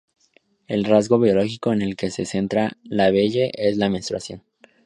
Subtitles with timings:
[0.65, 4.41] El rasgo biológico en el que se centra La Belle es la menstruación.